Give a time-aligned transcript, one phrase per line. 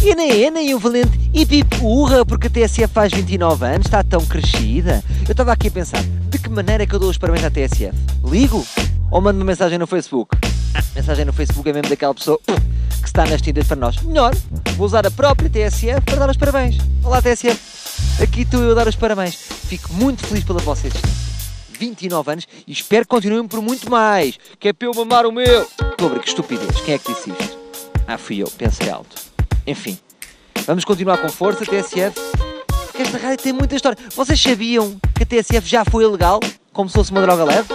[0.00, 4.02] E nem é, nem o valente e pipurra porque a TSF faz 29 anos, está
[4.04, 5.02] tão crescida.
[5.26, 7.50] Eu estava aqui a pensar, de que maneira é que eu dou os parabéns à
[7.50, 7.92] TSF?
[8.24, 8.64] Ligo?
[9.10, 10.38] Ou mando uma mensagem no Facebook?
[10.74, 14.00] Ah, mensagem no Facebook é mesmo daquela pessoa uh, que está nas tintas para nós.
[14.02, 14.34] Melhor,
[14.76, 16.78] vou usar a própria TSF para dar os parabéns.
[17.02, 19.34] Olá TSF, aqui estou eu a dar os parabéns.
[19.34, 21.28] Fico muito feliz pela vossa existência.
[21.78, 24.38] 29 anos e espero que continuem por muito mais.
[24.60, 25.66] Que é para eu mamar o meu.
[25.96, 26.80] Pobre, que estupidez.
[26.82, 27.58] Quem é que disse isto?
[28.06, 28.48] Ah, fui eu.
[28.50, 29.27] Pensei alto.
[29.68, 29.98] Enfim,
[30.64, 32.18] vamos continuar com força, TSF.
[32.86, 33.98] Porque esta rádio tem muita história.
[34.16, 36.40] Vocês sabiam que a TSF já foi ilegal?
[36.72, 37.68] Como se fosse uma droga leve?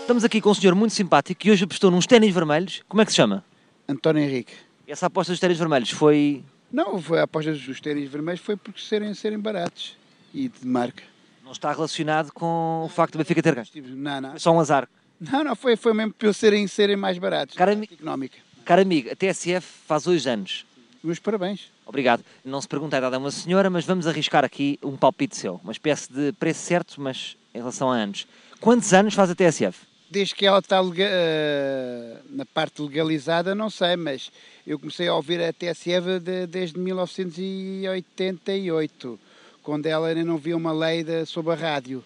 [0.00, 2.82] Estamos aqui com um senhor muito simpático que hoje apostou nos ténis vermelhos.
[2.88, 3.44] Como é que se chama?
[3.86, 4.54] António Henrique.
[4.88, 6.42] Essa aposta dos ténis vermelhos foi.
[6.72, 9.98] Não, foi a aposta dos ténis vermelhos foi por serem, serem baratos
[10.32, 11.02] e de marca.
[11.44, 13.68] Não está relacionado com o facto do Benfica ter ganho.
[13.96, 14.30] Não, não.
[14.30, 14.88] Foi só um azar.
[15.20, 17.54] Não, não, foi, foi mesmo por serem, serem mais baratos.
[17.54, 18.38] Cara, económica.
[18.64, 20.64] Caro amigo, a TSF faz hoje anos.
[21.02, 21.70] Meus parabéns.
[21.84, 22.24] Obrigado.
[22.44, 25.60] Não se pergunta a idade a uma senhora, mas vamos arriscar aqui um palpite seu.
[25.62, 28.26] Uma espécie de preço certo, mas em relação a anos.
[28.60, 29.76] Quantos anos faz a TSF?
[30.10, 34.30] Desde que ela está lega- eh, na parte legalizada, não sei, mas
[34.66, 39.20] eu comecei a ouvir a TSF de- desde 1988,
[39.62, 42.02] quando ela ainda não via uma lei de- sobre a rádio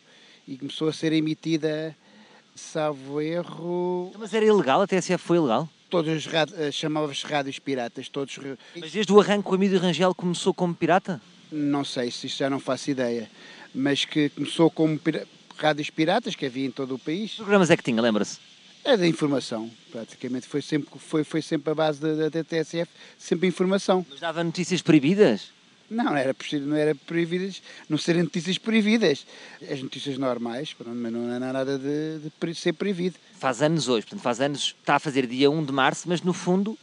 [0.47, 1.95] e começou a ser emitida,
[2.55, 4.81] salvo erro, Mas era ilegal?
[4.83, 5.69] A TSF foi ilegal?
[5.89, 8.39] Todos eh, chamava-se rádios piratas, todos
[8.79, 11.21] Mas desde o arranque o Emílio Rangel começou como pirata?
[11.51, 13.31] não sei se isto já não faço ideia,
[13.75, 17.31] mas que começou como pira- rádios piratas que havia em todo o país.
[17.31, 18.39] Que programas é que tinha, lembra-se?
[18.85, 22.89] É da informação, praticamente foi sempre, foi, foi sempre a base da, da, da TSF,
[23.19, 24.05] sempre informação.
[24.11, 25.51] Mas dava notícias proibidas?
[25.91, 29.27] Não, não era possível, não era proibidas, não serem notícias proibidas.
[29.71, 33.17] As notícias normais, mas não há nada de, de ser proibido.
[33.39, 36.35] Faz anos hoje, portanto faz anos, está a fazer dia 1 de março, mas no
[36.35, 36.77] fundo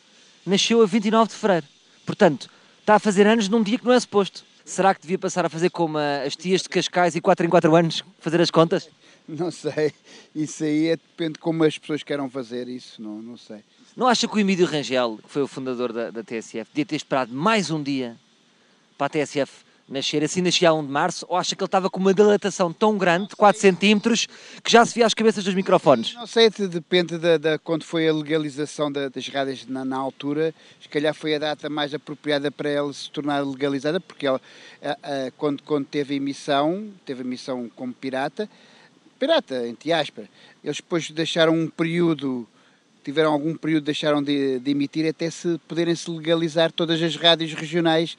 [0.45, 1.67] nasceu a 29 de fevereiro.
[2.05, 4.43] Portanto, está a fazer anos num dia que não é suposto.
[4.63, 7.75] Será que devia passar a fazer como as tias de Cascais e 4 em 4
[7.75, 8.89] anos, fazer as contas?
[9.27, 9.91] Não sei,
[10.35, 13.63] isso aí é, depende de como as pessoas queiram fazer isso, não, não sei.
[13.95, 16.95] Não acha que o Emílio Rangel, que foi o fundador da, da TSF, devia ter
[16.95, 18.17] esperado mais um dia
[18.97, 21.91] para a TSF nascer, assim nascia a 1 de março, ou acha que ele estava
[21.91, 24.25] com uma dilatação tão grande, de 4 centímetros,
[24.63, 26.15] que já se via as cabeças dos microfones?
[26.15, 30.55] Não sei, de- depende da, quando foi a legalização da- das rádios na, na altura,
[30.81, 34.41] se calhar foi a data mais apropriada para ela se tornar legalizada, porque ela,
[34.83, 34.91] a-
[35.27, 38.49] a- quando, quando teve emissão, teve emissão como pirata,
[39.19, 40.25] pirata, entre aspas,
[40.63, 42.47] eles depois deixaram um período,
[43.03, 47.53] tiveram algum período, deixaram de, de emitir até se poderem se legalizar todas as rádios
[47.53, 48.17] regionais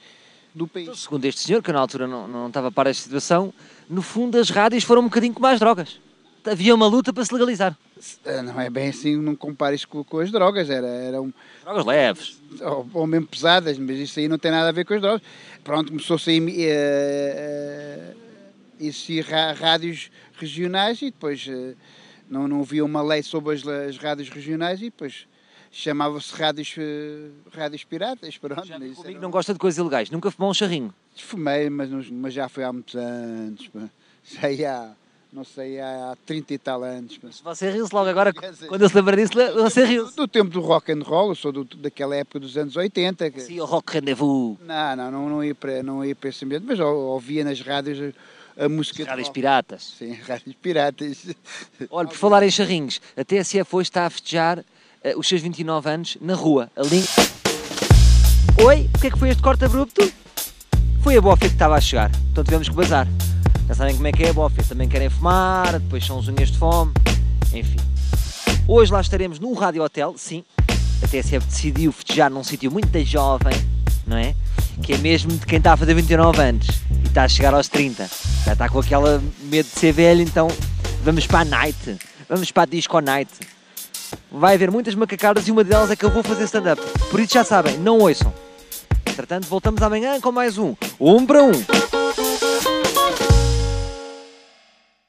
[0.57, 0.99] do país.
[0.99, 3.53] Segundo este senhor, que na altura não, não estava para esta situação,
[3.89, 5.99] no fundo as rádios foram um bocadinho como as drogas.
[6.45, 7.77] Havia uma luta para se legalizar.
[8.25, 11.31] Ah, Não é bem assim, não compares com, com as drogas, era, era um,
[11.61, 12.41] Drogas leves.
[12.61, 15.21] ou, ou mesmo pesadas, mas isso aí não tem nada a ver com as drogas.
[15.63, 18.13] Pronto, começou-se a eh, eh,
[18.79, 20.09] existir rádios
[20.39, 21.73] regionais e depois eh,
[22.29, 25.27] não, não havia uma lei sobre as, as rádios regionais e depois
[25.81, 26.75] chamava-se rádios,
[27.53, 28.35] rádios piratas.
[28.37, 30.09] Pronto, Já mas comigo era- não gosta de coisas ilegais.
[30.09, 30.91] Nunca fumou um charrinho.
[31.15, 33.69] Fumei, mas, não- mas já foi há muitos anos.
[34.57, 34.91] ia, há,
[35.31, 37.17] não sei, há 30 e tal anos.
[37.19, 37.29] pá.
[37.53, 40.15] Você riu-se logo agora, dizer- quando eu se lembra disso, você riu-se.
[40.15, 43.29] Do tempo do rock and roll, eu sou do- daquela época dos anos 80.
[43.29, 44.57] que- Sim, o rock rendezvous.
[44.65, 48.15] Não, não, não, não ia para, não ia para esse ambiente, mas ouvia nas rádios
[48.59, 49.93] a, música de Rádios piratas.
[49.99, 51.27] Sim, rádios piratas.
[51.91, 54.65] Olha, por falar em charrinhos, a TSF hoje está a festejar
[55.03, 56.69] eh, os seus 29 anos na rua.
[56.75, 57.03] Ali...
[58.63, 60.11] Oi, o que é que foi este corte abrupto?
[61.01, 63.07] Foi a Bófia que estava a chegar, então tivemos que bazar.
[63.67, 66.49] Já sabem como é que é a Bófia, também querem fumar, depois são os unhas
[66.49, 66.91] de fome,
[67.53, 67.77] enfim.
[68.67, 70.43] Hoje lá estaremos num rádio hotel, sim.
[71.03, 73.53] A TSF decidiu festejar num sítio muito jovem,
[74.05, 74.33] não é?
[74.81, 76.67] Que é mesmo de quem está a fazer 29 anos
[77.03, 78.09] e está a chegar aos 30.
[78.45, 80.47] Já está com aquela medo de ser velho, então
[81.03, 81.97] vamos para a night,
[82.27, 83.31] vamos para a disco night.
[84.31, 86.81] Vai haver muitas macacadas e uma delas é que eu vou fazer stand-up.
[87.09, 88.33] Por isso já sabem, não ouçam.
[89.05, 90.75] Entretanto, voltamos amanhã com mais um.
[90.99, 91.51] Um para um.